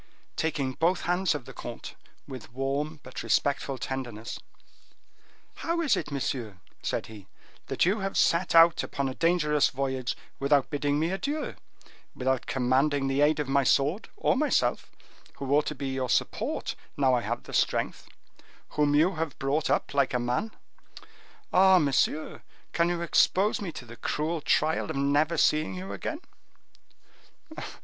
Taking 0.35 0.71
both 0.73 1.01
hands 1.01 1.35
of 1.35 1.45
the 1.45 1.53
comte, 1.53 1.93
with 2.27 2.51
warm, 2.51 2.99
but 3.03 3.21
respectful 3.21 3.77
tenderness,—"How 3.77 5.79
is 5.79 5.95
it, 5.95 6.09
monsieur," 6.09 6.57
said 6.81 7.05
he, 7.05 7.27
"that 7.67 7.85
you 7.85 7.99
have 7.99 8.17
set 8.17 8.55
out 8.55 8.81
upon 8.81 9.07
a 9.07 9.13
dangerous 9.13 9.69
voyage 9.69 10.17
without 10.39 10.71
bidding 10.71 10.97
me 10.97 11.11
adieu, 11.11 11.53
without 12.15 12.47
commanding 12.47 13.05
the 13.09 13.21
aid 13.21 13.39
of 13.39 13.47
my 13.47 13.63
sword, 13.63 14.09
of 14.17 14.39
myself, 14.39 14.89
who 15.35 15.53
ought 15.55 15.67
to 15.67 15.75
be 15.75 15.89
your 15.89 16.09
support, 16.09 16.73
now 16.97 17.13
I 17.13 17.21
have 17.21 17.43
the 17.43 17.53
strength; 17.53 18.07
whom 18.69 18.95
you 18.95 19.17
have 19.17 19.37
brought 19.37 19.69
up 19.69 19.93
like 19.93 20.15
a 20.15 20.19
man? 20.19 20.49
Ah! 21.53 21.77
monsieur, 21.77 22.41
can 22.73 22.89
you 22.89 23.01
expose 23.03 23.61
me 23.61 23.71
to 23.73 23.85
the 23.85 23.97
cruel 23.97 24.41
trial 24.41 24.89
of 24.89 24.95
never 24.95 25.37
seeing 25.37 25.75
you 25.75 25.93
again?" 25.93 26.21